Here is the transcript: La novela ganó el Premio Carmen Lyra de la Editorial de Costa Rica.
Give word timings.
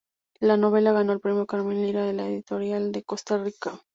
La 0.39 0.57
novela 0.57 0.93
ganó 0.93 1.13
el 1.13 1.19
Premio 1.19 1.45
Carmen 1.45 1.85
Lyra 1.85 2.03
de 2.05 2.13
la 2.13 2.25
Editorial 2.27 2.91
de 2.91 3.03
Costa 3.03 3.37
Rica. 3.37 3.79